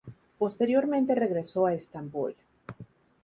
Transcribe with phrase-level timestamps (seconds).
[0.39, 2.33] Posteriormente regresó a Estambul.